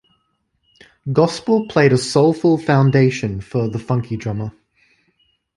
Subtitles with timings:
[1.13, 4.51] Gospel played a soulful foundation for "The Funky Drummer".